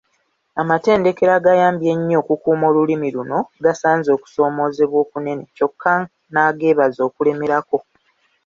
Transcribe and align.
Amatendekero 0.61 1.31
agayambye 1.39 1.89
ennyo 1.95 2.15
okukuuma 2.21 2.65
olulimi 2.69 3.07
luno, 3.15 3.39
gasanze 3.63 4.09
okusoomoozebwa 4.13 4.97
okunene 5.03 5.43
kyokka 5.55 5.93
n’ageebaza 6.33 6.99
olw’okulemerako. 7.01 7.77